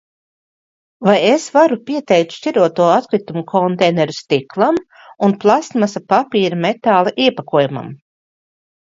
[1.07, 4.79] Vai es varu pieteikt šķiroto atkritumu konteineru stiklam
[5.27, 7.93] un plastmasa, papīra, metāla iepakojumam?